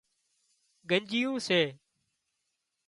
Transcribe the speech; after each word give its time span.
ڳنڄيون 0.89 1.35
سي 1.47 1.61